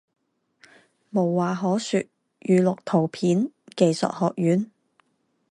[1.11, 2.03] 无话可说
[2.39, 4.71] 语录图片技术学院